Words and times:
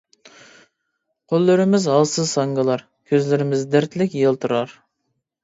قوللىرىمىز 1.33 1.85
ھالسىز 1.93 2.31
ساڭگىلار، 2.39 2.83
كۆزلىرىمىز 3.13 3.69
دەردلىك 3.77 4.19
يالتىرار. 4.25 4.77